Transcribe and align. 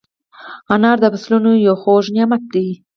انار 0.73 0.97
د 1.01 1.05
فصلونو 1.13 1.51
یو 1.67 1.75
خوږ 1.81 2.05
نعمت 2.15 2.43
دی. 2.53 2.67